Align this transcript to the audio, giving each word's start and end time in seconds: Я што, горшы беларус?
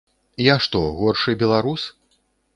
Я 0.43 0.55
што, 0.67 0.81
горшы 1.03 1.37
беларус? 1.45 1.87